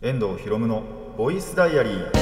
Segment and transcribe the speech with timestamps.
[0.00, 0.84] 遠藤博夢の
[1.16, 2.12] ボイスダイアリー。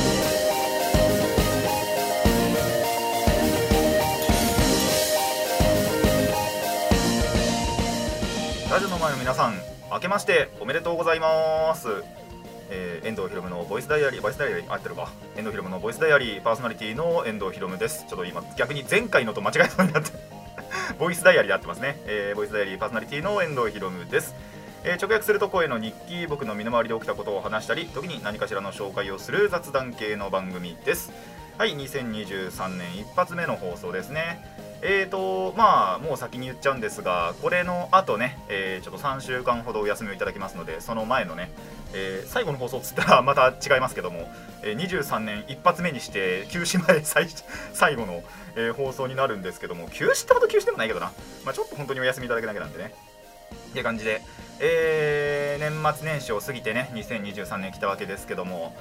[8.70, 9.56] ラジオの前の皆さん
[9.92, 11.88] 明けましておめでとうございます、
[12.70, 15.10] えー遠藤博夢のボイスダイアリーボイスダイアリー合ってるか？
[15.36, 18.06] 遠藤博夢のボイスダイアリーパーソナリティの遠藤博夢です。
[18.08, 20.12] ちょっと今逆に前回のと間違えそうになって。
[20.98, 24.34] ボイスダイアリーで合ってますね、えーボイスダイアリーパーソナリティの遠藤博夢です。
[24.88, 31.12] えー直訳すると声の日記僕の身の回りで起きたことを話したり時に何かしらの紹介をする雑談系の番組です。
[31.58, 34.44] はい2023年一発目の放送ですね。
[34.82, 41.50] えーとまあもう先に言っちゃうんですがこれの後ね、えーちょっと3週間ほどお休みをいただきますのでその前のね、
[41.92, 44.28] えー最後の放送っつったらまた違いますけども、
[44.62, 47.26] えー23年一発目にして休止前最
[47.72, 48.22] 最後の、
[48.54, 51.10] えー放送になるんですけども休止ってほど休止でもないけどな、
[51.44, 52.94] まあ、ちょっと本当にお休みいただけだけなんでね。
[53.70, 54.22] って感じで、
[54.60, 58.74] えー年末年始を過ぎてね2023年来たわけですけども。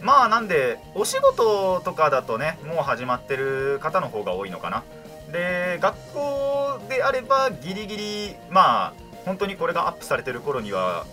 [0.00, 4.82] まあなんでお仕事とかだとねもう始まってる方の方が多いのかな。
[5.30, 8.92] で学校であればギリギリまあ
[9.24, 11.06] 本当にこれがアップされてる頃には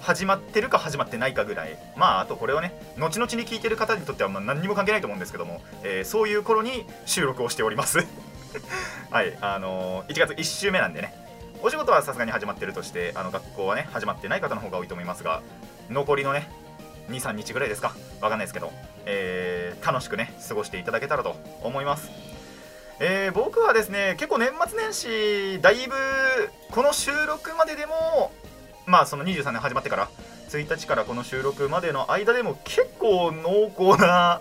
[0.00, 1.76] 始まってるか始まってないかぐらい。
[1.96, 7.98] まああとこれをね後々に聞いてる方にとってはま何にも関係ないと思うんですけども、えーそういう頃に収録をしております。
[9.10, 11.25] はいあのー1月1週目なんでね。
[11.66, 15.42] お仕事はさすがに始まってるとしてあの学校はね始まってない方の方が多いと思いますが
[15.90, 16.48] 残りのね
[17.08, 17.92] 23日ぐらいですか？
[18.20, 18.70] わかんないですけど、
[19.04, 22.08] えー楽しくね過ごしていただけたらと思います。
[23.00, 25.94] えー僕はですね結構年末年始だいぶ
[26.70, 28.30] この収録まででも
[28.86, 30.08] まあその23年始まってから
[30.50, 34.40] 1日からこの収録までの間でも結構濃厚な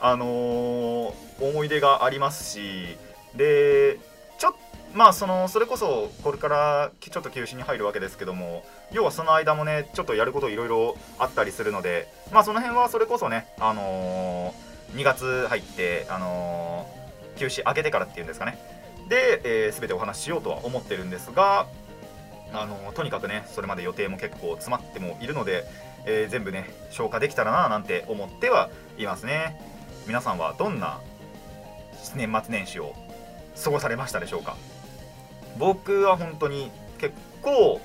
[0.00, 2.96] あのー思い出がありますし
[3.36, 4.00] で
[4.38, 4.54] ちょっ
[4.94, 18.56] まあそのそれこそこれからちょっと休止に入るわけですけども要はその間もねちょっとやることいろいろあったりするのでまあその辺はそれこそねあのー2月入ってあのー休止明けてからっていうんですかね。
[19.08, 21.66] で、えー全てお話ししようとは思ってるんですが
[22.52, 25.64] あのーとにかくねそれまで予定も結構詰まってもいるので、
[26.06, 29.60] え全部ね消化できたらななんて思ってはいますね。
[30.06, 31.00] 皆さんはどんな
[32.14, 32.94] 年末年始を
[33.64, 34.56] 過ごされましたでしょうか？
[35.58, 37.80] 僕は本当に結構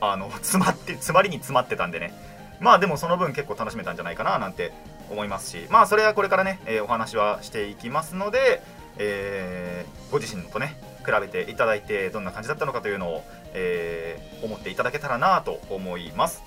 [0.00, 2.12] あの 詰まって詰まりに詰まってたんでね。
[2.60, 4.72] まあでもその分結構楽しめたんじゃないかななんて
[5.10, 5.66] 思いますし。
[5.70, 8.62] まあそれはこれからね、えーお話はしていきますので、
[8.98, 13.24] えーご自身とね比べていただいてどんな感じだったのかというのを、
[13.54, 16.42] えー思っていただけたらなと思います。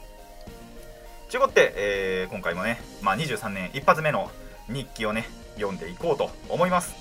[1.30, 4.32] ということで、えー今回もね、まあ、23年一発目の
[4.68, 6.96] 日記をね読んでいこうと思います。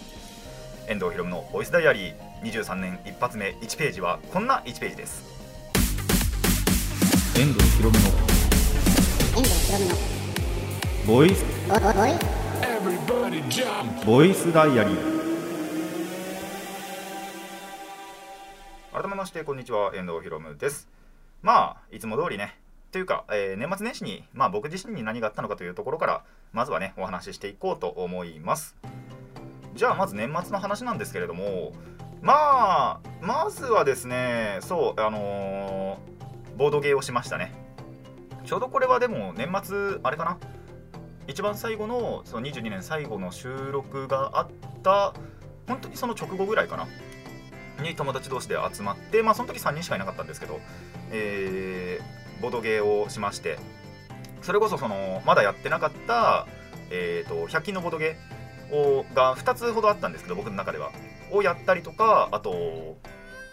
[0.86, 2.27] 遠藤ひろむのボイスダイアリー。
[2.42, 5.24] 23年一発目1ページはこんな1ページです。
[7.36, 8.04] 遠藤ひろむの。
[8.06, 9.94] 遠藤ひろむの。
[11.06, 11.44] ボイス。
[11.68, 11.88] ボボ
[14.06, 15.18] ボイスダイアリー。
[18.92, 20.88] 改めましてこんにちは遠藤ひろむです。
[21.42, 22.56] まあいつも通りね。
[22.92, 28.76] というか、えー年末年始に、まあ、僕自身に何があったのかというところからまずはねお話ししていこうと思います。
[29.74, 31.72] じゃあまず年末の話なんですけれども
[32.20, 36.08] まあまずはですねそうあのー
[36.58, 37.52] ボードゲーをしましたね。
[38.44, 40.38] ちょうどこれはでも年末あれかな？
[41.28, 44.48] 一番最後のその22年最後の収録があっ
[44.82, 45.14] た
[45.68, 46.88] 本当にその直後ぐらいかな？
[47.84, 50.58] に友達同士で集まってまあその時3人しかいなかったんですけど、
[51.12, 53.58] えーボードゲーをしまして
[54.42, 56.46] それこそそのまだやってなかった、
[56.90, 60.92] えー、と100均のボードゲーをが2つほどあったんですけど僕の中では。
[61.32, 62.96] をやったりとかあと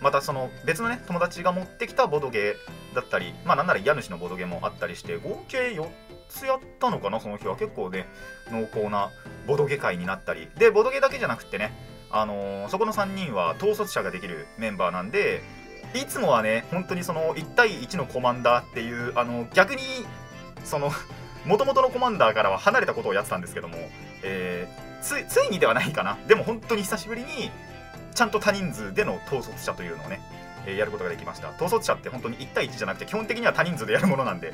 [0.02, 2.56] またその別のね友達が持ってきたボドゲ
[2.94, 5.88] だったりまあなんなら家主のボドゲもあったりして合計4
[6.30, 8.06] つやったのかなその日は結構ね
[8.52, 9.12] 濃厚な
[9.48, 10.50] ボドゲ会になったり。
[10.58, 11.72] でボドゲだけじゃなくてね、
[12.12, 15.42] あのーそこの3人は統率者ができるメンバーなんで
[15.94, 19.82] いつもはね本当にその1対1のコマンダーっていうあの逆に
[20.64, 20.92] その
[21.46, 23.78] 元々のコマンダーからは離れたことをやってたんですけども、
[24.24, 26.18] えーついついにではないかな。
[26.28, 27.52] でも本当に久しぶりに
[28.14, 30.22] ちゃんと多人数での統率者というのをね、
[30.66, 31.50] えーやることができました。
[31.52, 34.54] 統率者って本当に1対1じゃなくて基本的には多人数でやるものなんで。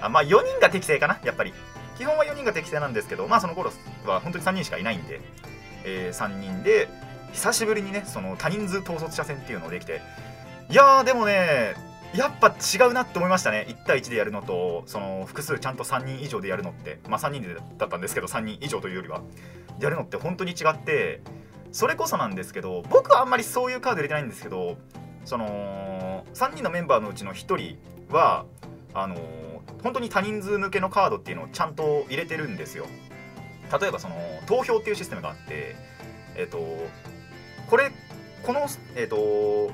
[0.00, 1.52] あまあ4人が適正かなやっぱり。
[1.98, 3.70] 基本は4人が適正なんですけどまあその頃
[4.06, 5.20] は本当に3人しかいないんで、
[5.84, 6.88] え3人で
[7.32, 10.00] 久しぶりにねその多人数統率者戦っていうのをできて。
[10.70, 11.74] いやーでもね
[12.14, 13.66] やっぱ違うなって思いましたね。
[13.68, 16.98] 1対1でやるのとその複数ちゃんと3人以上でやるのって。
[17.08, 19.22] まあ3人でだったんですけど3人以上というよりは。
[19.80, 21.20] やるのって本当に違って
[21.72, 24.76] それこそなんですけど僕はあんまりそういうカード入れてないんですけど
[25.24, 27.78] その3人のメンバーのうちの1人
[28.14, 28.44] は
[28.94, 29.16] あの
[29.82, 32.86] 本当に多人数向けのカードっていうのをちゃんと入れてるんですよ。
[33.80, 34.16] 例えばその
[34.46, 35.76] 投票っていうシステムがあって
[36.36, 36.58] えっ、と
[37.70, 37.90] これ
[38.42, 38.66] この
[38.96, 39.70] えっ、と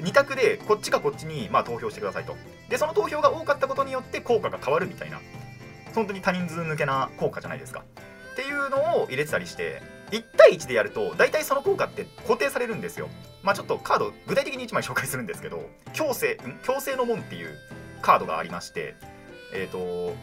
[0.00, 2.36] 2択でこっちかこっちにまあ投票してくださいと。
[2.68, 5.20] でその投票が多かったことによって効果が変わるみたいな。
[5.94, 7.84] 本当に多人数向けな効果じゃないですか。
[8.32, 13.08] っていうのを入れてたりして1対1でやると大体その効果って固定されるんですよ。
[13.42, 17.56] まあちょっとカード具体的に1枚紹介するんですけど強制強制の門っていう
[18.02, 18.94] カードがありまして
[19.54, 20.14] えっ、と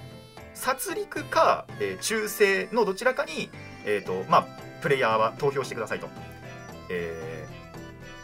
[0.53, 3.49] 殺戮か、えー忠誠のどちらかに
[3.85, 4.47] えっ、とまあ
[4.81, 6.07] プレイヤーは投票してくださいと。
[6.89, 7.32] えー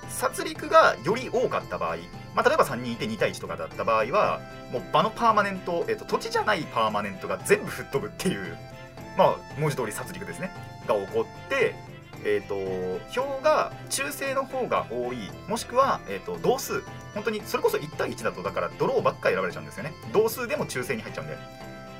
[0.09, 1.97] 殺戮がより多かった場合、
[2.35, 4.41] まあ、例えば3人いて2対1とかだった場合は
[4.71, 8.57] もう場のパーマネント、えー、と土地じゃないパーマネントが全部吹っ飛ぶっていう
[9.17, 10.51] まあ文字通り殺戮ですね。
[10.87, 11.75] が起こって
[12.25, 16.83] えー、と票が中性の方が多いもしくは、えー、と同数。
[17.13, 19.93] 本当にそれこそ1対1だとだからドローばっか選ばれちゃうんですよね。
[20.11, 21.37] 同数でも中性に入っちゃうんで。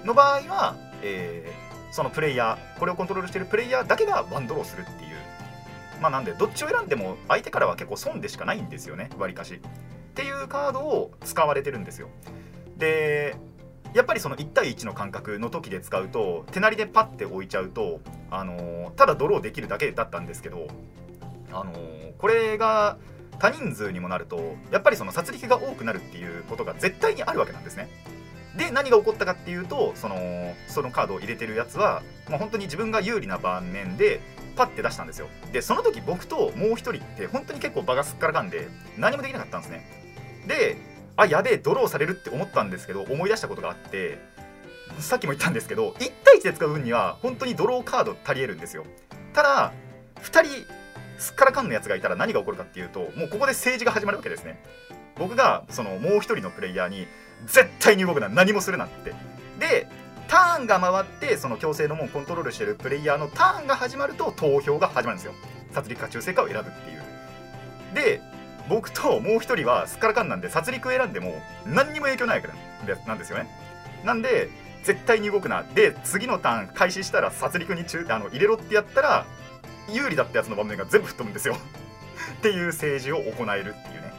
[0.04, 5.10] の場合は、えーそのプレイヤーこれをコントロールしているプレイヤーだけがワンドローするっていう
[6.02, 9.56] まあなんでどっちを選んでも相手からは結構損でしかないんですよねわりかし。
[9.56, 9.60] っ
[10.14, 12.10] ていうカードを使われてるんですよ。
[12.78, 13.36] で
[13.94, 20.68] やっぱりその1対1の感覚の時で使うと手なりでパッて置いちゃうと、あのただドローできるだけだったんですけど、
[21.52, 21.74] あの
[22.20, 22.98] これが
[23.40, 27.90] 多人数にもなるとやっぱりその殺戮が多くなるっていうことが絶対にあるわけなんですね。
[28.56, 34.22] で何が起こったかっていうとそのそのカードを入れてるやつは、まあ、本当に自分が有利な盤面で
[34.60, 35.30] パッて出したんですよ。
[35.54, 38.68] でその時僕ともう一人って本当に結構場がすっからかんで
[38.98, 39.88] 何もできなかったんですね。
[40.48, 40.76] で
[41.16, 44.18] あやべえドローされるって思ったんですけど思い出したことがあって
[45.00, 48.86] さっきも言ったんですけど1対1で使う分には本当にドローカード足りえるんですよ。
[49.34, 49.72] ただ
[50.22, 50.66] 2人
[51.18, 54.62] すっからかんのやつがいたら何が起こるかっていうともうここで政治が始まるわけですね。
[55.16, 57.08] 僕がそのもう一人のプレイヤーに
[57.46, 59.14] 絶対に動くな何もするなって。
[59.60, 59.88] で
[60.30, 65.34] ターンが回ってその強制の門をコントロールしてるプレイヤーのターンが始まると投票が始まるんですよ。
[65.72, 67.04] 殺戮か中性かを選ぶっていう。
[67.96, 68.22] で
[68.70, 72.50] 僕ともう一人はすっからかんなんで殺戮を選んでも何にも影響ないか
[72.86, 73.50] らなんですよね。
[74.06, 74.50] なんで
[74.84, 79.26] 絶対に動くなで次のターン開始したら殺戮に中あの入れろってやったら
[79.92, 81.56] 有利だったやつの場面が全部吹っ飛ぶんですよ。
[82.38, 84.14] っていう政治を行えるっていうね。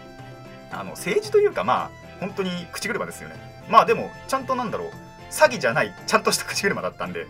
[0.72, 3.36] あの政治というかまあ本当に口車ですよね。
[3.68, 5.09] まあでもちゃんとなんだろう。
[5.30, 7.26] 詐欺じゃないちゃんとした口車だったんで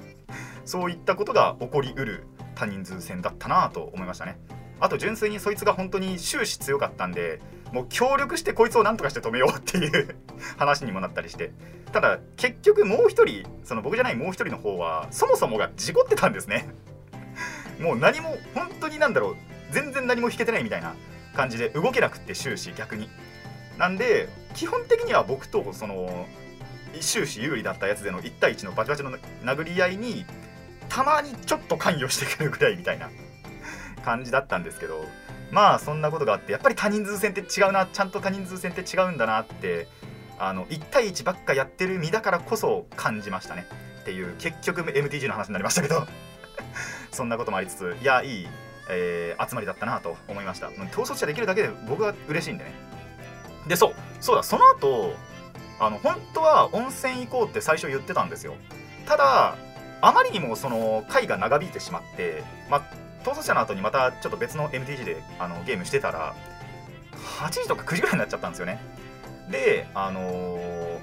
[0.65, 4.39] そういったことが起こりうる多人数戦だったなぁと思いましたね。
[4.81, 7.41] あと純粋にそいつが本当に終始強かったんで
[7.73, 10.17] もう協力してこいつを何とかして止めようっていう
[10.57, 11.53] 話にもなったりして。
[11.93, 16.69] ただ結局もう一人その僕じゃないもう一人の方はそもそもが事故ってたんですね。
[17.81, 19.37] もう何も本当になんだろう
[19.73, 20.95] 全然何も引けてないみたいな
[21.35, 23.09] 感じで動けなくって終始逆に。
[23.77, 26.27] なんで基本的には僕とその
[26.99, 29.11] 終始有利だったやつでの1対1のバチバチの
[29.45, 30.25] 殴り合いに
[30.89, 33.09] たまにちょっと関与してくるぐらいみたいな
[34.05, 35.05] 感じだったんですけど
[35.51, 39.89] まあそんなことがあってやっぱり多人数戦って違うなちゃんと多人数戦って違うんだなって
[40.39, 43.67] あの1対1ばっかやってる身だからこそ感じましたね。
[44.01, 46.07] っていう結局 MTG の話になりましたけど。
[47.13, 48.49] そんなこともありつついやいい、
[48.89, 50.69] えー集まりだったなと思いました。
[50.69, 52.73] うん統率者できるだけで僕は嬉しいんでね。
[53.67, 55.15] でそうそうだその後
[55.81, 58.55] あの本当は温泉行こうって最初言ってたんですよ。
[59.07, 59.57] ただ
[60.03, 62.83] あまりにもその回が長引いてしまってまあ
[63.23, 66.35] 統率者の後にまたちょっと別の MTG であのゲームしてたら
[67.41, 68.81] 8時とか9時ぐらいになっちゃったんですよね。
[69.51, 70.99] であのー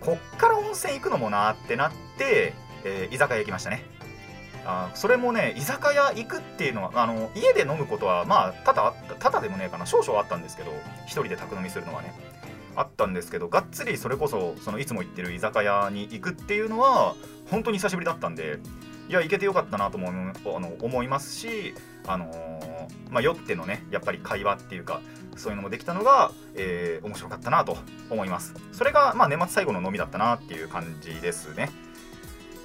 [0.00, 2.52] こっから温泉行くのもなってなって、
[2.84, 3.82] えー居酒屋行きましたね。
[4.64, 9.86] あそれもね居酒屋行くっていうのはあの家で飲むことはまあただただでもねえかな。
[9.86, 10.72] 少々あったんですけど
[11.06, 12.12] 一人で宅飲みするのはね。
[12.76, 17.14] あったんですけどがっつりそれこそそのいつも行ってる居酒屋に行くっていうのは
[17.50, 18.58] 本当に久しぶりだったんで
[19.08, 21.74] いや行けてよかったなと思うあの思いますし
[22.06, 22.76] あのー
[23.10, 25.00] まあ酔ってのねやっぱり会話っていうか
[25.36, 27.76] そういうのもできたのが、えー面白かったなと
[28.10, 28.54] 思います。
[28.72, 31.70] それが、まあ、年末最後の飲みだったなっていう感じですね。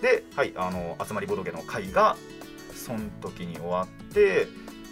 [0.02, 2.16] で、はい、あの集まりボドゲの会が
[2.74, 4.48] その時に終わって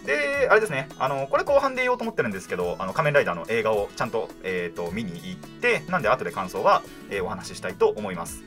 [0.06, 0.88] であれですね。
[0.98, 8.42] あのこれ後半で言おうと思ってるんですけど「あの仮面ライダー」の映画をちゃんと,、えー、と見に行ってなんで後で感想は、えーお話ししたいと思います。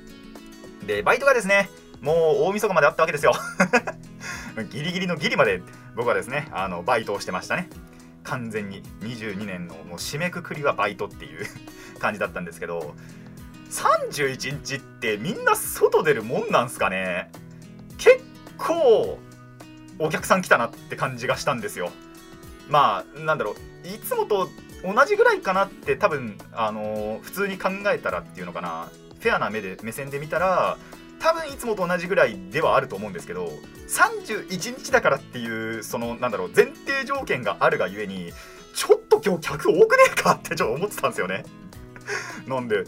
[0.85, 1.69] でバイトがですね
[2.01, 2.15] もう
[2.49, 3.33] 大晦日まであったわけですよ。
[4.71, 5.61] ギリギリのギリまで
[5.95, 7.69] 僕はですねあのバイトをしてましたね。
[8.23, 11.45] 完全に22年のもう締めくくりはバイトっていう
[11.99, 12.95] 感じだったんですけど
[13.69, 17.31] 31日ってみんな外出るもんなんすかね？
[17.97, 18.23] 結
[18.57, 19.19] 構
[19.99, 21.91] お客さん来たなって感じがしたんですよ。
[22.69, 23.87] まあなんだろう。
[23.87, 24.49] いつもと
[24.83, 28.89] 同じぐらいかなって多分あのー普通に考えたらっていうのかな。
[29.19, 30.77] フェアな目で目線で見たら
[31.19, 33.49] 多分いつもと同じぐらいではあると思うんですけど
[33.87, 38.33] 31日だからっていうそのなんだろう前提条件があるがゆえに
[38.75, 41.45] ちょっと今日客多くねえかってちょっと思ってたんですよね。
[42.47, 42.83] なんで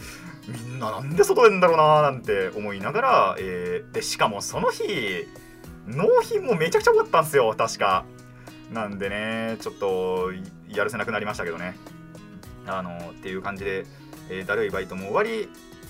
[0.48, 4.84] みんななんで外出んだろうなーなんて思いながら、えーでしかもその日
[5.88, 8.06] 納品もめちゃくちゃ多かったんですよ確か。
[8.72, 10.32] なんでねちょっと
[10.70, 11.76] やるせなくなりましたけどね。
[12.68, 13.86] あのっていう感じで、
[14.30, 15.50] えーだるいバイトも終わり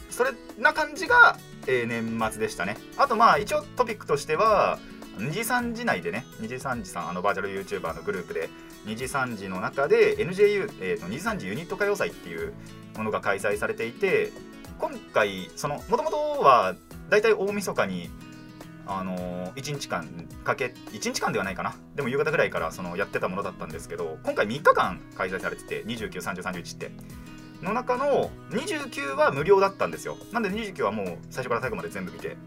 [0.10, 1.38] それな感じが、
[1.68, 2.78] えー年末でしたね。
[2.98, 4.80] あとまあ一応トピックとしては
[5.18, 8.50] 2時3時内でね2時3時さんあのバーチャル YouTuber のグループで
[8.86, 12.54] 2時3時の中で NJU、えー、と2時3時ユニット歌謡祭っていう
[12.98, 14.32] ものが開催されていて
[14.78, 16.76] 今回そのもともとは
[17.10, 18.10] だいたい大晦日に
[18.88, 21.76] あのー、1日間かけ1日間ではないかな。
[21.96, 26.92] でも夕方ぐらいからそのやってたものだったんですけど今回3日間開催されてて293031って。
[27.62, 30.18] の中の29は無料だったんですよ。
[30.32, 32.38] なんで29はもう最初から最後まで全部見て。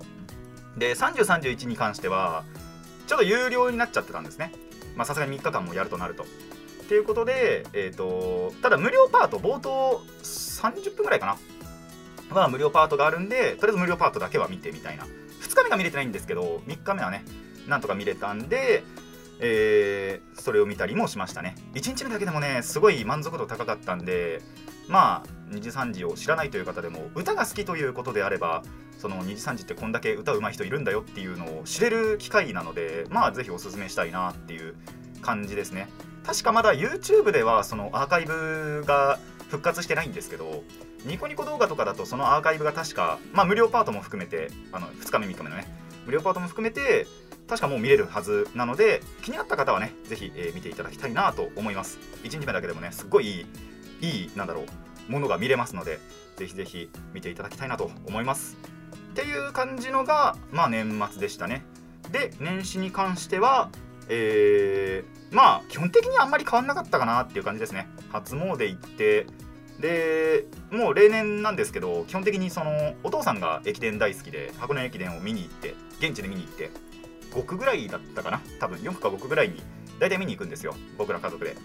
[0.76, 2.44] で3031に関しては
[3.06, 4.52] ちょっと有料になっちゃってたんですね。
[4.96, 6.24] まあさすがに3日間もやるとなると。
[6.24, 6.26] っ
[6.88, 11.36] ていうことで、えー、とただ無料パート冒頭30分ぐらいかな。
[12.30, 15.06] は無料パートがあるんでとりあえず無料パートだけは見てみたいな。
[15.40, 17.24] 2日目が見れてないんですけど3日目はね
[17.66, 18.82] なんとか見れたんで、
[19.40, 21.56] えーそれを見たりもしましたね。
[21.74, 24.40] 1日目だけでもねすごい満足度高かったんで
[24.88, 28.62] まあ2時3時を知らないという方でも歌が好きということであれば
[28.98, 34.74] その2時3時ってこんだけ歌うまい人いるんだよっていうのを知れる機会なのでまあぜひおすすめしたいなっていう
[35.20, 35.88] 感じですね。
[36.24, 39.18] 確かまだ YouTube ではそのアーカイブが
[39.48, 40.62] 復活してないんですけど
[41.04, 45.66] ニコニコ動画とかだとそのアーカイブが確かまあ無料パートも含めてあの2日目3日目のね
[46.06, 47.06] 無料パートも含めて
[47.46, 51.98] 確かもう見れるはずなので気になった方はねぜひ、えー見ていただきたいなと思います。
[52.22, 53.46] 1日目だけでもねすっごいい
[54.00, 54.64] いいいなんだろ
[55.08, 55.98] うものが見れますので
[56.36, 58.56] ぜひぜひ見ていただきたいなと思います。
[59.12, 61.64] っていう感じのがまあ年末でしたね。
[62.10, 63.70] で年始に関しては
[64.08, 67.88] えーまあ基本的にあんまり変わんなかったかなっていう感じですね。
[68.10, 69.26] 初詣行って
[69.80, 76.70] でもう例年なんですけど基本的にそのお父さんが駅伝大好きで箱根駅伝を見に行って現地で見に行って
[77.32, 78.40] 5区ぐらいだったかな？
[78.60, 79.62] 多分4区か5区ぐらいに
[79.98, 80.74] 大体見に行くんですよ。
[80.96, 81.56] 僕ら家族で。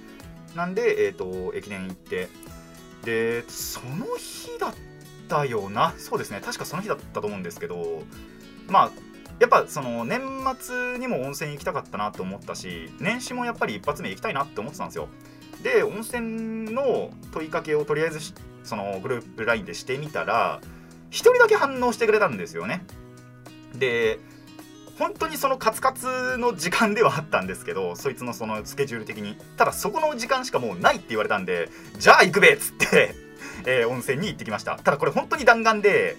[0.56, 2.30] なんで、えー、と駅伝行って
[3.04, 4.74] でその日だっ
[5.28, 5.94] たような？
[5.98, 6.42] そうですね。
[6.44, 8.04] 確かその日だったと思うんですけど
[8.70, 8.92] まあ
[9.40, 10.22] やっぱその年
[10.60, 15.10] 末にも温泉行きたかったなと思ったし年始もやっぱり一発目行きたいなって思ってたんですよ。
[15.64, 20.60] で温泉の問いかけをとりあえずしそのグループ LINE でしてみたら
[21.12, 22.86] 1人だけ反応してくれたんですよね。
[23.76, 24.20] で
[24.98, 29.38] 本当にそのカツカツの時間ではあったんですけどそいつのそのスケジュール的に。
[29.58, 33.16] ただそこの時間しかもうないって言われたんでじゃあ行くべっつって、
[33.66, 34.78] えー温泉に行ってきました。
[34.78, 36.16] ただこれ本当に弾丸で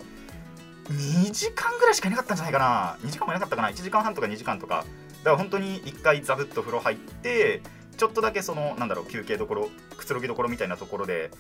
[0.91, 2.99] 2時間ぐらいしかいなかったんじゃないかな。
[3.09, 3.69] 2時間もいなかったかな。
[3.71, 4.85] 1時間半とか2時間とか。
[5.23, 7.63] だから本当に1回ザブッと風呂入って
[7.95, 11.31] ちょっとだけそのなんだろう休憩どころくつろぎどころみたいなところで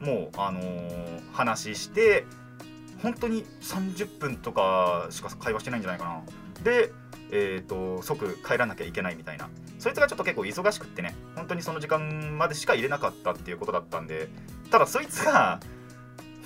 [0.00, 2.24] もうあのー話して
[3.02, 6.22] 本当に30分とかしか会話してないんじゃないかな。
[6.62, 6.92] で
[7.32, 9.48] えー、と即帰らなきゃいけないみたいな。
[9.78, 14.28] そいつがちょっと結構忙しくってね本当にその時間までしか入れなかったっていうことだったんで
[14.70, 15.60] ただそいつが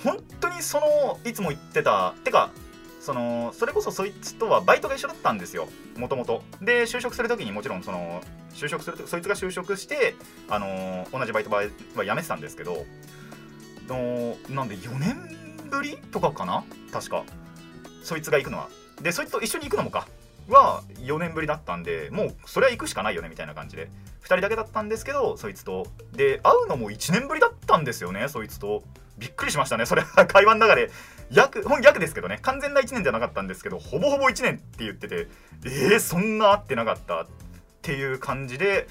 [0.03, 2.51] 本当にそのいつも言ってたてか
[3.05, 5.67] そのそれこそそいつとはバイトが一緒だったんですよ。
[5.95, 8.21] もともとで就職する時にもちろんその
[8.51, 10.15] 就職するとそいつが就職して
[10.49, 11.69] あの同じバイトは辞
[12.15, 12.83] めてたんですけど
[13.87, 15.15] のなんで4年
[15.69, 16.63] ぶりとかかな？
[16.91, 17.23] 確か。
[18.01, 18.69] そいつが行くのは。
[19.03, 20.07] でそいつと一緒に行くのもか。
[20.49, 23.89] は4年ぶりだったんでもうそれは行くしかないよねみたいな感じで。
[24.23, 25.85] 2人だけだったんですけどそいつと。
[26.13, 28.81] で会うのも1年ぶりだったんですよねそいつと。
[29.19, 30.25] びっくりしましたねそれは。
[30.25, 30.89] 会話の中で。
[31.31, 32.39] 約ほん約ですけどね。
[32.41, 35.27] 完全な1年じゃなかったんですけどほぼほぼ1年って言ってて
[35.65, 37.27] えー、そんな会ってなかったっ
[37.81, 38.87] ていう感じで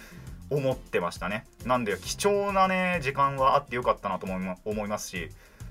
[0.50, 1.46] 思ってましたね。
[1.64, 5.30] なんで貴重なね時間はあってよかったなと思いま思いますし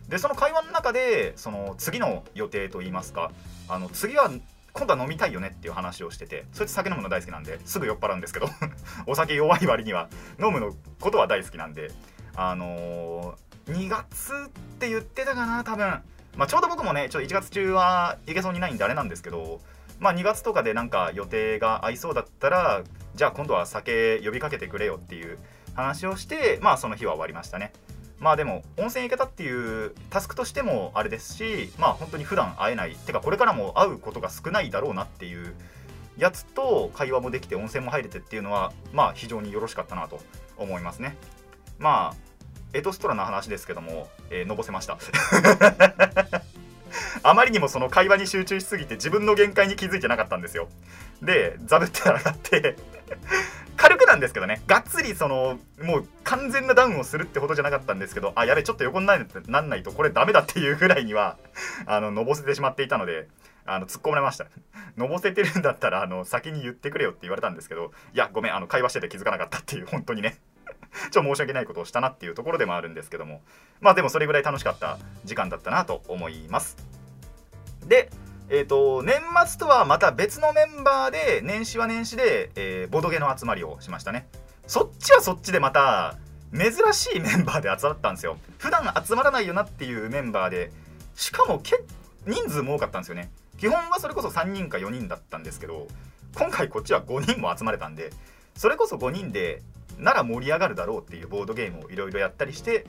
[0.10, 3.32] でその会話の中でその次の予定といいますか
[3.68, 4.32] あの次は
[4.74, 8.48] 今度は飲みたいよねっていう話をしててそいつ酒飲むの大好きなんですぐ酔っ払うんですけど
[9.06, 10.10] お酒弱い割には
[10.44, 11.92] 飲むのことは大好きなんで
[12.36, 16.02] あのー2月って言ってたかな多分。
[16.36, 19.62] まあちょうど僕もねちょっと1月中は行けそうにないんであれなんですけど
[20.00, 22.84] まあ2月とかでなんか予定が合いそうだったら
[23.16, 25.38] じゃあ今度は酒呼びかけてくれよっていう
[25.76, 27.72] 話をしてまあその日は終わりましたね。
[28.20, 32.96] まあでも温泉行けたっていうタスクとしてもあれですしまあ本当に普段会えない。
[32.96, 35.54] てかこれからも会うことが少ないだろうなっていう
[36.18, 40.22] やつと会話もできて温泉も入れてっていうのはまあ非常によろしかったなと
[40.58, 41.18] 思いますね。
[41.80, 42.33] まあ
[42.74, 44.98] エトストラの話ですけども、えーのぼせました。
[47.24, 50.68] あまりにもその会話に集中しすぎて自分の限界に気づいてなかったんですよ。
[51.22, 52.76] でザブって上がって
[53.78, 54.62] 軽くなんですけどね。
[54.68, 61.38] がっつりそのもう完全なダウンをするってほどじゃなかったんですけどあやべちょっと横にななんないとこれダメだっていうぐらいには
[61.86, 63.28] あののぼせてしまっていたので
[63.66, 64.46] あの突っ込まれました。
[64.98, 70.38] のぼせてるんだったらあの先に言ってくれよって言われたんですけどいやごめんあの会話してて気づかなかったっていう本当にね。
[71.12, 73.42] ちょっと申し訳ないことをしたなっていうところでもあるんですけども。
[73.82, 76.78] まあでもそれぐらい楽しかった時間だったなと思います。
[77.86, 78.10] で
[78.50, 84.28] えーと、年末とはまた別のメンバーで年始は年始で、えー、ボドゲの集まりをしましたね。
[84.68, 86.18] そっちはそっちでまた
[86.54, 88.38] 珍しいメンバーで集まったんですよ。
[88.60, 90.72] 普段集まらないよなっていうメンバーで
[91.16, 91.84] しかも結
[92.28, 93.32] 人数も多かったんですよね。
[93.58, 95.88] 基本はそれこそ3人か4人だったんですけど
[96.36, 98.12] 今回こっちは5人も集まれたんで
[98.56, 99.62] それこそ5人で
[100.00, 102.86] なら盛り上がるだろうっていうボードゲームをいろいろやったりして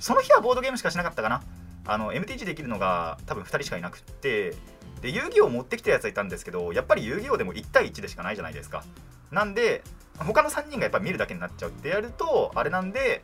[0.00, 1.42] その日はボードゲームしかしなかったかな。
[1.88, 4.54] あの MTG できるのが多分2人しかいなくって
[5.02, 8.84] で遊戯王持ってきたやつはいたんですけどやっぱり遊戯王でも1対1でしかないじゃないですか。
[9.30, 9.82] なんで
[10.18, 11.70] 他の3人がやっぱ見るだけになっちゃう。
[11.70, 13.22] ってやるとあれなんで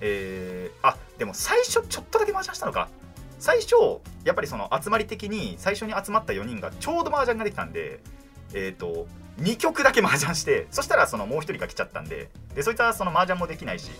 [0.00, 2.88] えー、あでも最初ちょっとだけ麻雀したのか。
[3.38, 3.74] 最初
[4.24, 8.00] やっぱりその集まり的に最初に集まった4人がちょうど麻雀ができたんで
[8.54, 9.06] えっ、ー、と
[9.40, 13.90] 2曲だけ麻雀してそしたらそのもう1人が来ちゃったんででそいつはその麻雀もできないし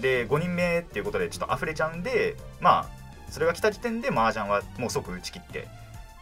[0.00, 2.88] で5人目っていうことでちょっと溢れちゃうんでまあ
[3.30, 5.68] それが来た時点で麻雀はもう即打ち切って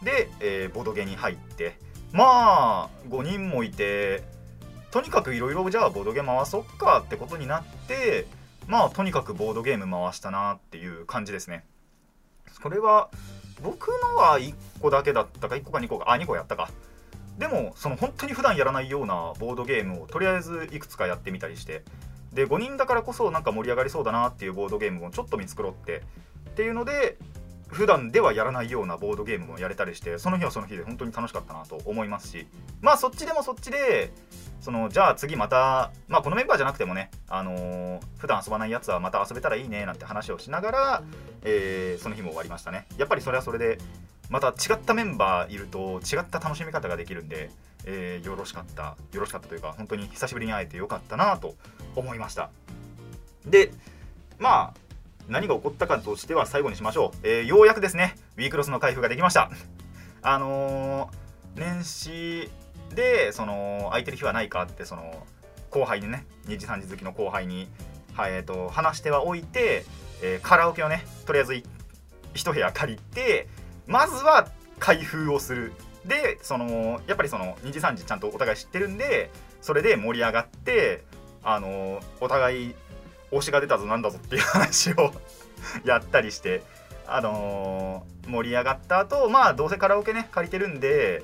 [0.03, 1.77] で、えー、ボドゲに入って
[2.11, 4.23] まあ5人もいて
[4.91, 8.25] とにかくいろいろじゃあボードゲ回そっかってことになって
[8.67, 11.63] まあとにかくボードゲーム回したなっていう感じですね。
[12.61, 13.09] それは
[13.63, 16.69] 僕のは1個だけだったか1個か2個かあ2個やったか。
[17.39, 21.83] でもその本当に普段やらないようなボードゲームをとりあえずいくつかやってみたりして
[22.33, 26.03] で5人だからこそなんか盛り上がりそうだなっていうボードゲームをちょっと見繕って
[26.49, 27.17] っていうので
[27.69, 32.47] 普段ではやらないようなボードゲームもやれたりしてその日はその日で本当に楽しかったなと思いますし
[32.81, 34.11] まあそっちでもそっちで
[34.59, 41.03] そのじゃあ次またまあこのメンバーじゃなくてもねあのー、普段遊ばないやつはまた遊べたらいいねなんて話をしながら、
[41.43, 42.85] えー、その日も終わりましたね。
[42.97, 43.77] やっぱりそれはそれで
[44.29, 47.49] また違ったメンバーいると違った楽しみ方ができるんで、
[47.85, 51.55] えー、よろしかったよろしかったというか本当に久しぶりに会えてよかったなと
[51.95, 52.49] 思いました。
[53.45, 53.71] で
[54.37, 54.73] まあ
[55.27, 59.49] 何が起こったかとしては最後にしましょう、えー、ようやくですねウィークロスの開封ができました。
[60.21, 62.49] あのー、年始
[62.93, 65.25] でその空いてる日はないかってその
[65.69, 67.67] 後輩にね2時3時好きの後輩に、
[68.13, 69.85] はいえーと、話してはおいて、
[70.21, 71.53] えー、カラオケをねとりあえず
[72.33, 73.47] 1部屋借りて
[73.89, 74.47] まずは
[74.77, 75.73] 開封をする。
[76.05, 79.29] でそのやっぱりその2時3時ちゃんとお互い知ってるんで
[79.61, 81.03] それで盛り上がって
[81.43, 82.75] あのお互い
[83.31, 85.11] 推しが出たぞなんだぞっていう話を
[85.83, 86.63] やったりして
[87.05, 91.21] あのー、盛り上がった後まあどうせカラオケね借りてるんで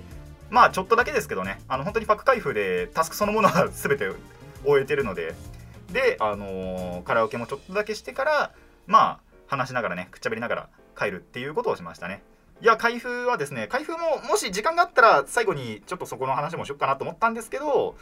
[0.49, 4.10] まあちょっとだけですけどねあの本当にパック開封でタスクそのものは全て
[4.65, 5.34] 終えてるので
[5.91, 8.51] であのー、カラオケもちょっとだけしてから
[8.88, 12.21] まあ話しながらねくっちゃべりながら帰るっていうことをしましたね。
[12.62, 17.96] いや、開封はですね、開封ももし時間があったら最後にちょっとそこの話もしよっかなと思ったんですけど、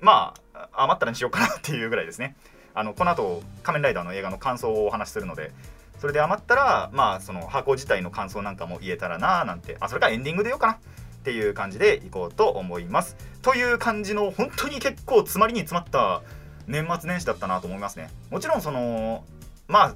[0.00, 2.36] まあ、余ったらにしようかなっていうぐらいですね。
[2.74, 5.52] あのこの後仮面ライダーの映画の感想をお話しするので、
[5.98, 10.78] それで余ったら、まあ、その箱自体の感想なんかも言えたらななんて、あ、それからエンディングでようかなっ
[11.24, 13.16] ていう感じでいこうと思います。
[13.42, 16.22] という感じの、本当に結構詰まりに詰まった
[16.66, 18.10] 年末年始だったなと思いますね。
[18.30, 19.24] もちろん、その、
[19.66, 19.94] まあ、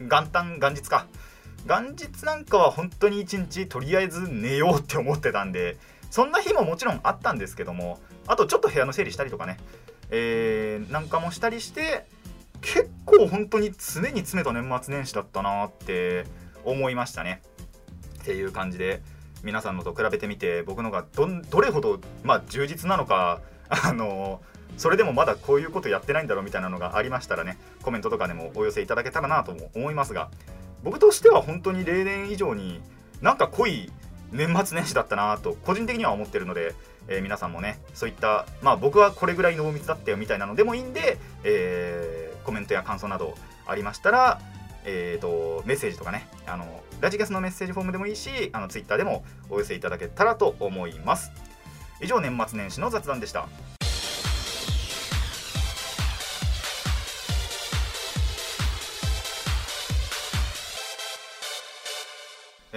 [0.00, 1.06] 元旦、元日か。
[1.68, 5.76] 元日なんかは本当に一日とりあえず寝ようって思ってたんで
[6.10, 9.58] そんな日ももちろんあったんですけどもあとちょっと部屋の整理したりとかね、
[10.10, 12.06] えー、なんかもしたりして
[12.62, 16.24] 結構本当に常に詰めた年末年始だったなって
[16.64, 17.40] 思いましたね。
[18.22, 19.00] っていう感じで
[19.44, 24.40] 皆さんのと比べてみて僕のがどどれほど、まあ、充実なのかあの
[24.76, 30.30] それでもまだこういうことやってないんだろうみたいなのがありましたらねコメントとかでもお寄せいただけたらなとも思いますが
[30.82, 32.80] 僕としては本当に例年以上に
[33.20, 33.90] なんか濃い
[34.32, 36.74] 年末年始だったなと個人的には思ってるので、
[37.08, 43.34] えー、皆さんもねそういったまあ僕はこれぐらい濃密だったよみたいなのでもいいんで、えー、コメントや感想など
[43.66, 44.40] ありましたら、
[44.84, 51.30] えーと、メッセージとかねあのラジキャスのメッセージフォームでもいいしあのツイッターでもお寄せいただけたらと思います。
[52.00, 53.48] 以上年末年始の雑談でした。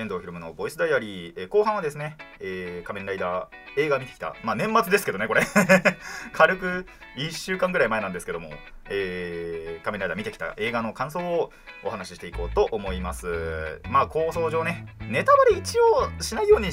[0.01, 5.43] 遠藤ひろむのボイスダイアリー、えー後半はですね、えー仮面ライダー映画見てきた、まあ年末ですけどね、これ、
[6.33, 6.85] 軽く
[7.17, 8.49] 1週間ぐらい前なんですけども、
[8.89, 11.51] えー仮面ライダー見てきた映画の感想を
[11.83, 13.79] お話ししていこうと思います。
[13.89, 16.69] まあ構想上ね、ネタバレ一応しないように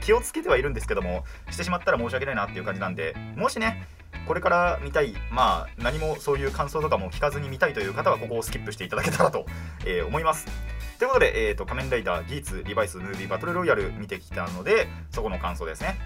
[0.00, 3.86] 気をつけてはいるんですけども、してしまったら申し訳ないなっていう感じなんで、もしね、
[4.26, 9.46] これから見たい、まあ何もそういう感想とかも聞かずに見たいという方は、ここをスキップしていただけたらと、
[9.84, 10.46] えー思います。
[10.98, 15.98] ということで、えーと、仮面ライダーギーツリバイスムービーバトルロイヤル見てきたので、そこの感想ですね。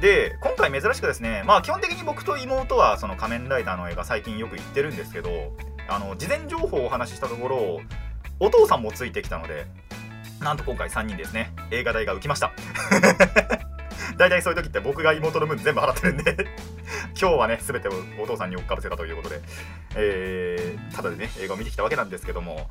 [0.00, 5.52] で、今回珍しくですね、まあ基本的に僕と妹はその仮面ライダーの映画最近よく行ってるんですけど、
[5.88, 7.80] あの、事前情報をお話ししたところ、
[8.38, 9.66] お父さんもついてきたので、
[10.40, 12.52] なんと今回3人ですね、映画代が浮きました。
[14.16, 16.36] 大体そういう時って僕が妹の分全部払ってるんで
[17.20, 19.40] 今日はね全てをお父さんに追っかぶせたということで、
[19.94, 22.70] えーただでね映画を見てきたわけなんですけども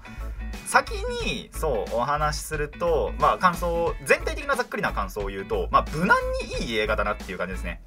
[0.65, 0.91] 先
[1.25, 6.17] にそうお話しするとまあ感想全体的なざっくりな感想を言うとまあ無難
[6.60, 7.81] にいい映画だなっていう感じですね。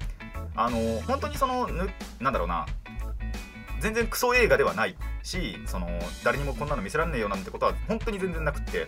[0.55, 2.65] あの本当にそのぬなんだろうな
[3.79, 5.87] 全然クソ映画ではないしその
[6.23, 8.87] 誰にもこんなの見せられねえよなんてことは本当に全然なくって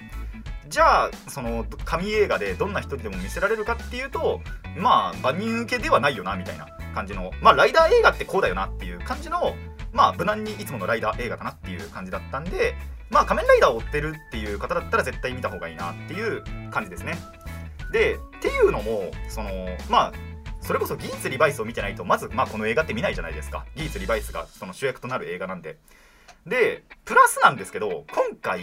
[0.71, 4.39] じゃあその神映画でどんな人にでも見せられるかっていうと
[4.77, 9.53] まあ万人受けではないよなみたいな感じのまあライダー映画ってこうだよなっていう感じの
[9.91, 12.73] まあ無難にいつものライダー映画だなっていう感じだったんで
[13.09, 17.17] まあ仮面ライダーを追ってるっていう方だったら絶対見た方がいいなっていう感じですね。
[17.91, 19.49] でっていうのもその
[19.89, 20.13] まあ
[20.61, 23.65] それこそギーツ・リバイスを見てないとまずまあこの映画って見ないじゃないですか。
[23.75, 25.77] ギーツ・リバイスがその主役となる映画なんで。
[26.47, 28.61] でプラスなんですけど今回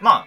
[0.00, 0.26] ま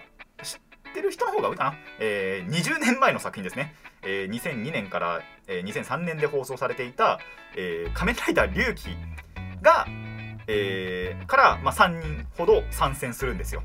[0.92, 7.18] ってる人の方が多いかな、えー20年前の作品ですね、えー2002年から、えー2003年で放送されていた
[7.56, 8.96] 「えー仮面ライダー龍騎」
[9.62, 9.86] が、
[10.46, 13.62] えーから、まあ、3人ほど参戦するんですよ。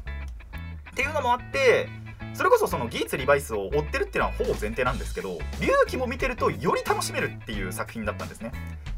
[0.91, 1.87] っていうのもあって
[2.33, 8.51] それこそそのギーツ・リバイスを追ってるっていうのはほぼ前提なんですけど龍騎も見てるとより楽しめるっていう作品だったんですね。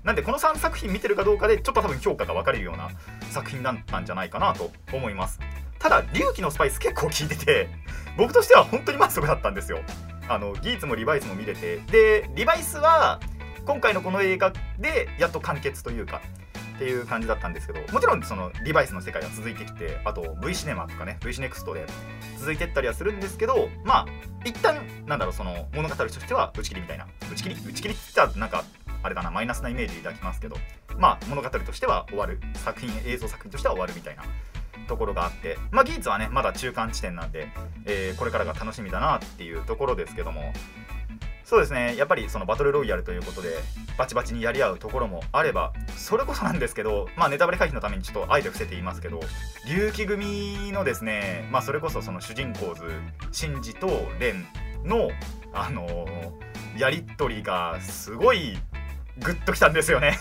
[0.03, 2.89] なんでこの3作品見てるかどうかでちょっと多分評価が分かれるような
[3.31, 5.39] 作品だったんじゃないかなと思います。
[5.79, 7.69] ただ龍騎のスパイス結構効いてて
[8.17, 9.79] 僕としては本当に満足だったんですよ。
[10.27, 11.77] あのギーツもリバイスも見れて。
[11.77, 13.19] でリバイスは
[13.65, 16.21] 今回のこの映画でやっと完結というか
[16.75, 21.85] っていう感じだったんですけどもちろんそのリバイスの世界は続いてきてあと V シネマとかね V シネクストで
[22.39, 24.05] 続いてったりはするんですけどまあ
[24.45, 27.07] 一旦なんだろうその物語としては打ち切りみたいな。
[27.31, 27.55] 打ち切り？
[27.55, 28.63] 打ち切りって言ったらなんか
[29.03, 30.57] あれだなマイナスなイメージいただきますけど
[30.97, 32.39] まあ物語としては終わる。
[32.55, 34.23] 作品映像作品としては終わるみたいな。
[34.89, 37.47] ところがあってまあ技術はねまだ中間地点なんで、
[37.85, 40.51] えーこれからが楽しみだなっていうところですけども。
[41.45, 43.49] そうですねやっぱりそのバトルロイヤルということで
[43.97, 49.19] バチバチにやり合うところもあればそれこそなんですけどまあネタバレ回避のためにちょっとあえて伏せて言いますけど
[49.67, 52.83] 龍騎組のですねまあそれこそその主人公図
[53.31, 53.87] シンジと
[54.19, 54.45] レン
[54.87, 55.09] の
[55.51, 58.55] あのーやり取りがすごい
[59.17, 60.19] グッときたんですよね。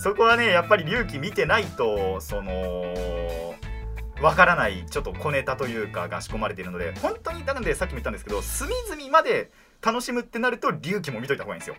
[0.00, 3.54] そこはねやっぱり龍騎見てないとその
[4.22, 9.50] わからないちょっと小ネタというかが仕込まれているので本当になのでさっきも言ったんですけど隅々まで
[9.82, 11.76] 楽しむってなると龍騎も見といた方がいいんですよ。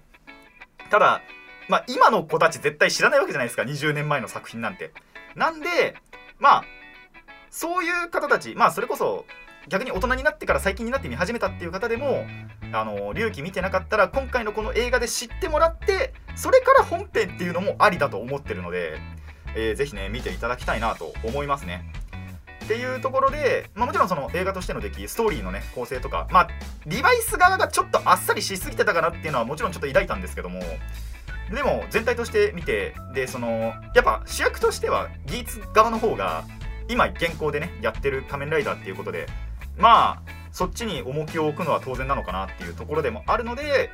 [0.91, 1.23] ただ
[1.67, 4.91] まあ今の子たち絶対知らないわけじゃないですか20年前の作品なんて。
[5.35, 5.95] なんで
[6.37, 6.63] まあ
[7.49, 9.25] そういう方たちまあそれこそ
[9.67, 12.25] 逆に大人になってから最近になって見始めたっていう方でも
[12.73, 18.97] あの龍騎見てなかったら今回のこの映画で知ってもらってそれから本編っていうのもありだと思ってるので、
[19.55, 21.91] えーぜひね見ていただきたいなと思いますね。
[22.63, 26.47] っていうところで、まあ、もちろんその映画としての出来ストーリーのね構成とかまあ
[26.85, 30.61] リバイス側がちょっとあっさりしすぎてたかなっていうのはもちろんちょっと抱いたんですけども
[31.53, 36.45] でも全体として見てでそのやっぱ主役としてはギーツ側の方が
[36.87, 39.27] 今現行でねやってる仮面ライダーっていうことで
[39.77, 43.89] まあそっちに重きを置くのは当然なのかなっていうところでもあるので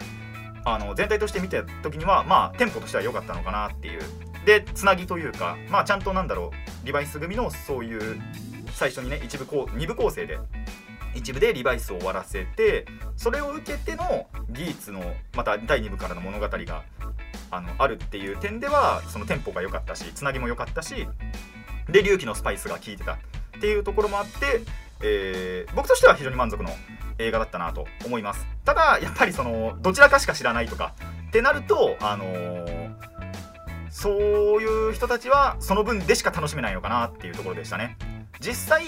[0.65, 4.01] あの全体として見た時にはまあテンポとしては良かったのかなっていう。
[4.45, 6.51] でつなぎというかまあちゃんとなんだろ
[6.83, 8.21] うリバイス組のそういう
[8.71, 10.39] 最初にね一部こう2部構成で
[11.13, 12.85] 一部でリバイスを終わらせて
[13.17, 15.03] それを受けてのギーツの
[15.35, 16.83] また第2部からの物語が
[17.51, 21.07] あのあるっていう点ではそのテンポが良かったしつなぎも良かったし
[21.89, 23.17] で龍騎のスパイスが効いてた
[23.57, 24.61] っていうところもあって、
[25.01, 26.69] えー僕としては非常に満足の
[27.19, 28.45] 映画だったなと思います。
[28.65, 30.93] ただやっぱりそのどちらかしか知らないとか
[31.27, 32.97] ってなるとあのー
[33.89, 37.97] そういう人たちはその分でしか楽しめないのかなっていうところでしたね。
[38.39, 38.83] 実際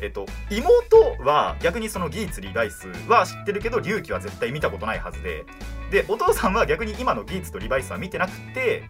[0.00, 5.44] えっと、妹は逆にそのギーツリバイスは知ってるけど龍騎は絶対見たことないはずで。
[5.90, 8.88] でお父さんは逆に今のギーツとリバイスは見てなくて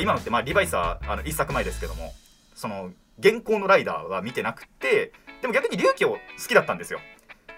[0.00, 2.12] 今のってまあリバイスはあの1作前ですけども
[2.54, 7.00] その現行のライダーは見てなくてでも逆に龍騎を好きだったんですよ。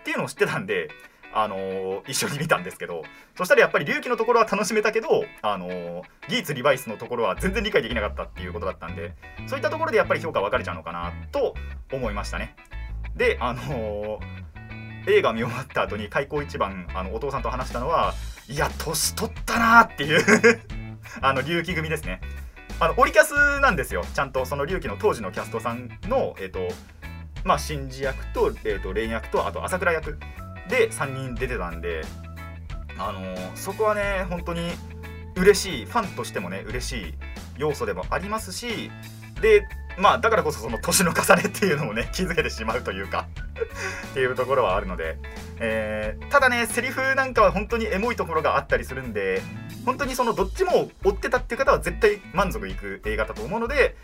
[0.01, 0.89] っていうのを知ってたんで
[1.33, 3.03] あのー一緒に見たんですけど
[3.37, 9.15] そしたらやっぱり龍騎のところは楽しめたけど、あのーギーツリバイスのところは全然理解できなかったっていうことだったんで
[9.47, 11.55] そういったところでやっぱり評価分かれちゃうのかなと
[11.93, 12.55] 思いましたね。
[13.17, 14.43] であのー
[15.09, 18.15] 映画見終わった後に開口一番あのお父さんと話したのは
[18.49, 20.61] いや年取ったなーっていう
[21.21, 22.21] あの龍騎組ですね。
[22.79, 24.05] あのオリキャスなんですよ。
[24.15, 26.69] ちゃんとその龍騎の当時のキャストさんのえっ、と
[27.45, 30.19] まあ新次役と,、えー、とレイン役とあと朝倉役
[30.69, 32.03] で3人出てたんで
[32.99, 34.71] あのーそこはね本当に
[35.35, 35.87] 嬉しい。
[35.87, 37.15] ファンとしてもね嬉しい
[37.57, 38.91] 要素でもありますし
[39.41, 39.67] で
[39.99, 43.27] まあだからこそその年の重ねっていうのもね気づけてしまうというか
[44.11, 45.19] っていうところはあるので、
[45.59, 49.43] えーただねセリフなんかは本当にエモいところがあったりするんで
[49.85, 53.97] 本当にそのどっちも追ってたっていう方は絶対満足いく映画だと思うので、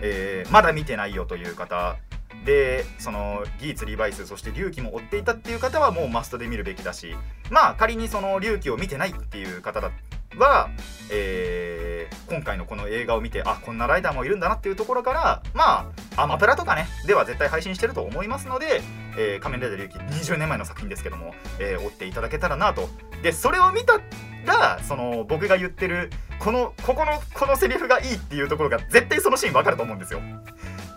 [0.00, 1.96] えーまだ見てないよという方
[2.44, 7.14] でそのギーツリバイスそして龍騎も追っていたっていう方はもうマストで見るべきだし
[7.50, 9.90] まあ仮にその龍騎を見てないっていう方だ
[10.36, 10.68] は、
[11.10, 18.82] えー今回のこの映画を見てあこんなライダーもいるんだなっていうところからまあアマプラとかねでは絶対配信してると思いますので
[19.16, 19.98] 「えー仮面ライダー龍騎」
[20.32, 22.88] 20年前の作品ですけども、えー追っていただけたらなと。
[23.22, 24.00] でそれを見た
[24.46, 30.20] らその僕が言ってるこのここのこのセリフがいいっていうところが絶対そのシーン分かると思うんですよ。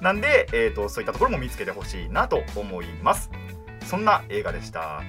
[0.01, 3.29] なんで、えー、とそういったところも見つけてほしいなと思います。
[3.86, 5.01] そんな映画でした。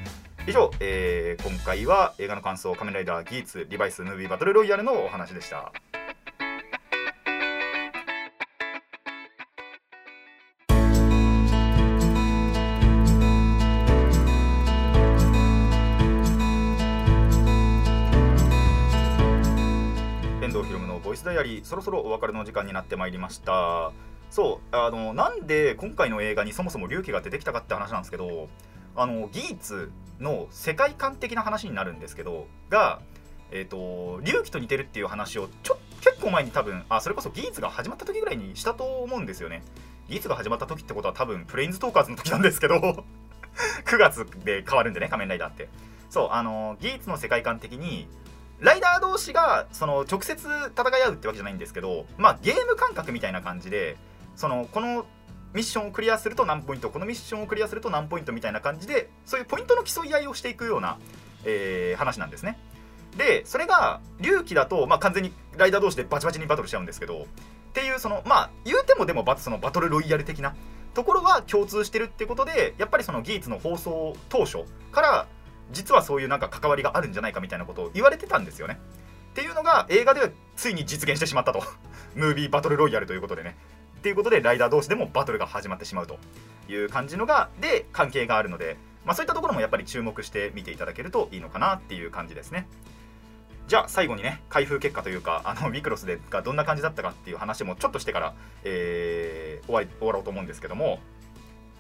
[0.47, 5.73] 以上、えー今回は映画の感想仮面ライダーギーツリバイスムービーバトルロイヤルのお話でした。
[20.41, 23.93] 遠藤ひろむのボイスダイアリーそろそろお別れの時間になってまいりました。
[24.31, 28.49] そうあのなんで今回の映画にそもそも龍騎が出てきたかって話なんですけど
[28.95, 33.01] あのギーツの世界観的な話になるんですけどが
[33.51, 39.63] えっ、と龍騎と似てるっていう話をちょ結構前に多分あそれこそギーツが始まった時ぐらいにしたと思うんですよね。
[40.09, 42.75] ギーツが始まった時ってことは多分プレインズトーカーズの時なんですけど
[43.85, 45.69] 9月で変わるんでね仮面ライダーって。
[46.11, 48.09] そうあのギーツの世界観的に
[48.61, 53.97] ライダー同士がその直接戦い合うってわけじゃないんですけど、まあ、ゲーム感覚みたいな感じで
[54.39, 55.05] そのこの
[55.53, 60.97] ミッションをクリアすると何ポイントこのミッションをクリアすると何ポイントみたいな感じでそういうポイントの競い合いをしていくような、
[61.45, 62.57] えー話なんですね。
[63.17, 70.55] でそれが龍騎だと、まあ、完全にライダー同士でバチバチにバトルしちゃうんですけどっていうそのまあ言うてもでもバそのバトルロイヤル的な
[70.95, 74.59] ところは共通してるってことでやっぱりそのギーツの放送当初
[74.93, 75.27] から
[75.73, 78.79] 実はそういうなんか関わりがあるんじゃないかみたいなことを言われてたんですよね。
[79.31, 81.63] っていうのが映画ではついに実現してしまったと。
[82.15, 83.57] ムービーバトルロイヤルということでね。
[83.99, 86.19] っていうことでライダー同士でもバトルが始まってしまうと
[86.69, 92.69] いう感じのがで関係があるので、まあ、そういったところもやっぱり注目して見ていただけるといいのかなっていう感じですね。
[93.67, 98.35] じゃあ最後にね開封結果というかあのミクロスでがどんな感じだったかっていう話もちょっとしてから、
[98.65, 101.01] えー終わり終わろうと思うんですけども。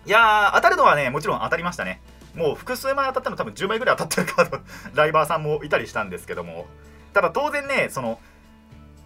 [0.07, 2.03] いやー当たるのはねもちろん当たりましたね。
[2.35, 4.61] もう複数枚当たったの多分10枚ぐらい当たってるカード
[4.95, 6.67] ライバーさんもいたりしたんですけども。
[7.15, 8.21] ただ当然ねその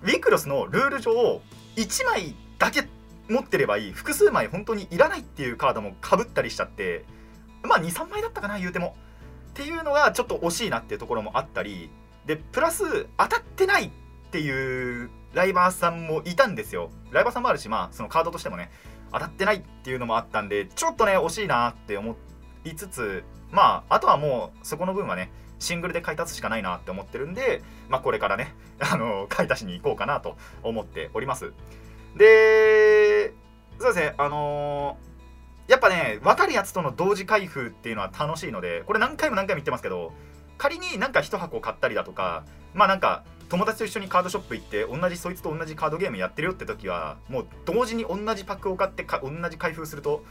[0.02, 1.40] ウィクロスのルール上
[1.76, 2.86] 1枚だけ
[3.28, 3.92] 持ってればいい。
[3.92, 7.04] 複数枚本当にいらないっていうカードもかぶったりしちゃって
[7.62, 8.96] まあ23枚だったかな言うても。
[9.50, 11.90] っていうのがちょっと惜しいなっていうところもあったり。
[12.26, 13.90] でプラス当たってないっ
[14.30, 16.90] ていうライバーさんもいたんですよ。
[17.10, 18.70] ライバーさんもあるしまあそのカードとしてもね
[19.12, 22.16] 当たってないっていうのもあったんでちょっとね惜しいなって思
[22.64, 31.52] いつつまああとはもうそこの分はねシングルで買い足すしかないなって思ってるんでまあこれからねあの買い足しに行こうかなと思っております。
[32.16, 33.32] で
[33.78, 35.12] そうですねあのー
[35.68, 40.12] やっぱね分かるやつとの同時開封っていうのは楽しいのでこれ何回も何回も言ってますけど
[40.58, 42.44] 仮になんか1箱買ったりだとか
[42.74, 50.24] まあなんか友達と一緒にカードショップ行って同じそいつと同じカードゲームやってるよって時はもう同時に同じパックを買ってか同じ開封すると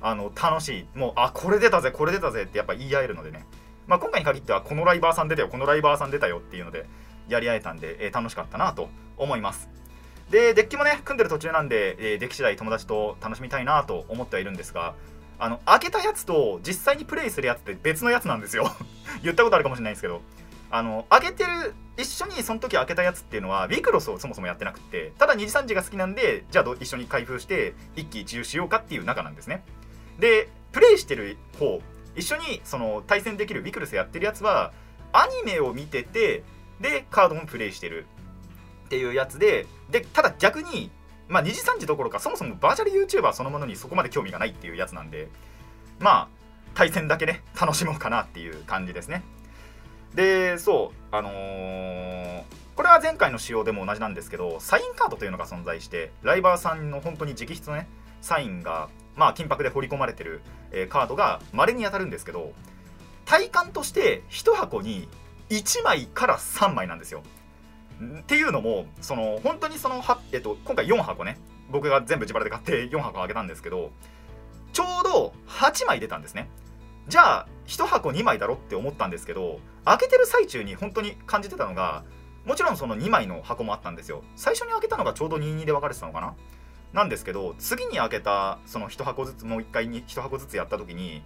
[0.00, 0.98] あの楽しい。
[0.98, 3.46] もうあこれ出たぜこれ出たぜってやっぱ言い合えるのでね。
[3.86, 6.86] まあ今回に限ってはこのライバーさん出たよこのライバーさん出たよっていうので
[7.28, 9.68] やり合えたんで、えー楽しかったなと思います。
[10.30, 14.94] でデッキもね組んでる途中なんで、えーデッキ次第友達と楽しみたいなと思ってはいるんですが
[15.38, 18.70] あの開けたやつと実際にプレイするやつって別のやつなんですよ。
[19.22, 20.22] 言ったことあるかもしれないんですけど。
[20.68, 29.64] あの開けてる一緒にその時開けたやつっていうのはウィクロスをそもそもやってなくてただ二次三次が好きなんでじゃあど一緒に開封して一喜一憂しようかっていう仲なんですね。
[30.18, 31.80] でプレイしてる方
[32.16, 34.72] 一緒にその対戦できるウィクロスやってるやつは
[35.12, 36.42] アニメを見てて
[36.80, 38.06] でカードもプレイしてる。
[38.86, 40.90] っていうやつででただ逆に
[41.28, 45.28] まあ二次三次どころかそもそもバーチャル YouTuber そのものにそこまで興味がないっていうやつなんで
[45.98, 46.28] まあ
[46.74, 49.22] 対戦だけね楽しもうかなっていう感じですね。
[50.14, 52.42] でそうあのー
[52.76, 57.88] これは前回の仕様でも同じなんですけどサインカードというのが存在してライバーさんの本当に直筆のね
[58.20, 62.52] サインがまあ金箔で彫り込まれてる、えーカードが稀に当たるんですけど
[63.24, 65.08] 体感として1箱に
[65.48, 67.22] 1枚から3枚なんですよ。
[68.02, 71.38] っていうのもその本当にその、えっと、今回4箱ね。
[71.70, 73.90] 僕が全部自腹で買って4箱あげたんですけど
[74.72, 76.48] ちょうど8枚出たんですね。
[77.08, 82.04] じゃあ1箱2枚だろって思ったんですけど開けてる最中に本当に感じてたのが
[82.44, 84.22] もちろんその2枚の箱もあったんですよ。
[84.36, 86.34] 最初に開けたのがちょうど22で分かれてたのかな。
[86.92, 91.22] なんですけど次に開けたその1箱ずつもう1回に1箱ずつやった時に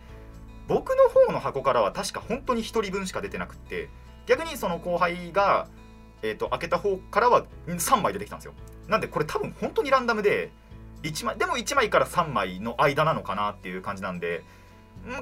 [0.68, 3.88] 僕の方の箱からは確か本当に1人分しか出てなくって
[4.26, 5.66] 逆にその後輩が、
[6.22, 8.54] えー、と開けた方からは3枚出てきたんですよ。
[8.88, 10.50] なんでこれ多分本当にランダムで
[11.02, 14.42] 1枚でも1枚から3枚の間なのかなっていう感じなんで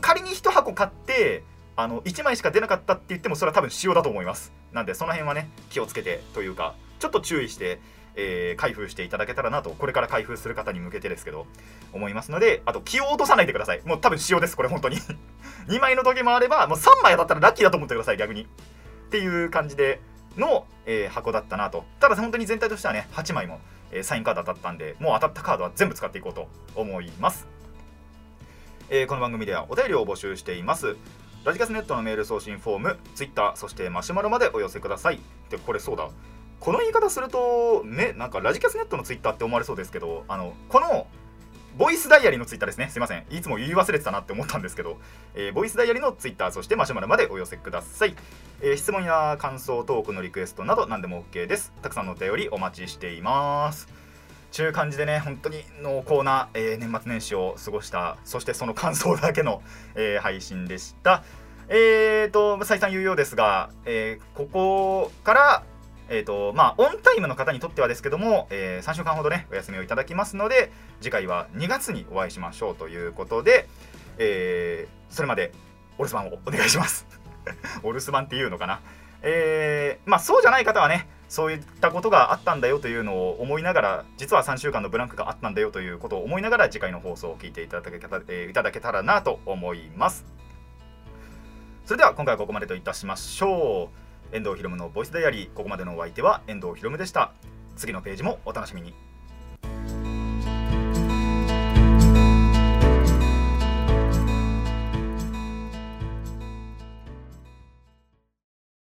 [0.01, 1.45] 仮に1箱買って
[1.77, 4.53] あの1枚しか出なかったって言ってもそれは多分仕様だと思います。
[4.73, 7.81] なんでその辺はね気をつけてというかちょっと注意して、
[8.17, 11.47] えー開封していただけたらなとこれから開封する方に向けてですけど
[11.93, 13.83] 思いますのであと気を落とさないでください。
[13.85, 14.97] もう多分仕様ですこれ本当に。
[15.69, 18.43] 2枚の時計もあればもう3枚当たったらラッキーだと思ってください逆に。
[18.43, 18.47] っ
[19.11, 20.01] ていう感じで
[20.37, 23.61] の、えー箱だったなとただ本当に全体としてはね8枚も、
[23.91, 27.47] えーサインカード当たったんでもう当たったカードは全部使っていこうと思います
[28.91, 30.97] えーこの番組ではお便りを募集しています
[31.45, 35.21] ラジカスネットのメール送信フォーム、ツイッター、そしてマシュマロまでお寄せください。
[35.51, 36.11] で、これそうだ。
[36.61, 41.07] この言い方すると、ね、なんかラジカスネットのツイッターって思われそうですけど、あの、この、
[41.79, 42.89] ボイスダイヤリーのツイッターですね。
[42.91, 43.25] すいません。
[43.31, 44.99] いつも言い忘れてたなって思ったんですけど、
[45.37, 48.17] えーボイスダイヤリーのツイッター、そしてマシュマロまでお寄せください。
[48.61, 51.73] えー質問や感想、トークのリクエストなど何でも OK です。
[51.81, 53.87] たくさんのお便りお待ちしています。
[54.51, 59.63] ちゅう感じでね、本当に濃厚な、えー年末年始を過ごした、そしてその感想だけの、
[59.95, 61.23] えー配信でした。
[61.69, 65.63] えーと、再三言うようですが、えーここから、
[66.09, 73.69] えーとまあ、オンタイムの方にとってはですけども、え3週間ほどね、お休みをいただきますので、次回は2月にお会いしましょうということで、
[74.19, 75.53] えーそれまで
[75.97, 77.07] お留守番をお願いします。
[77.83, 78.81] お留守番っていうのかな。
[79.23, 90.25] えーまあ、そうじゃない方はね、そういったことがあったんだよというのを思いながら、実は3週間のブランクがあったんだよということを思いながら、次回の放送を聞いていただけた,、えーいただけたらなと思います。
[91.85, 94.08] それでは今回はここまでといたしましょう。
[94.33, 97.33] 遠藤ひろむのボイスダイアリー、ここまでのお相手は遠藤ひろむでした。
[97.77, 99.08] 次のページもお楽しみに。